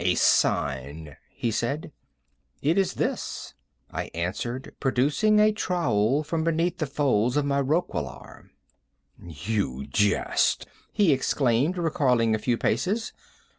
"A 0.00 0.14
sign," 0.14 1.18
he 1.28 1.50
said. 1.50 1.92
"It 2.62 2.78
is 2.78 2.94
this," 2.94 3.52
I 3.90 4.10
answered, 4.14 4.74
producing 4.80 5.38
a 5.38 5.52
trowel 5.52 6.24
from 6.24 6.44
beneath 6.44 6.78
the 6.78 6.86
folds 6.86 7.36
of 7.36 7.44
my 7.44 7.60
roquelaire. 7.60 8.50
"You 9.22 9.86
jest," 9.86 10.64
he 10.94 11.12
exclaimed, 11.12 11.76
recoiling 11.76 12.34
a 12.34 12.38
few 12.38 12.56
paces. 12.56 13.12